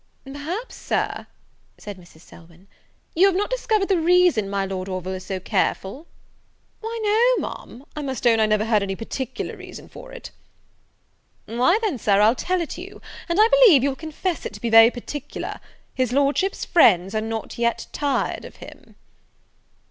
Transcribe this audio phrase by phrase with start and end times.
[0.25, 1.27] "Perhaps, Sir,"
[1.77, 2.21] said Mrs.
[2.21, 2.65] Selwyn,
[3.13, 6.07] "you have not discovered the reason my Lord Orville is so careful?"
[6.79, 6.99] "Why,
[7.37, 10.31] no, Ma'am; I must own I never heard any particular reason for it."
[11.45, 14.59] "Why, then, Sir, I'll tell it you; and I believe you will confess it to
[14.59, 15.59] be very particular;
[15.93, 18.95] his Lordship's friends are not yet tired of him."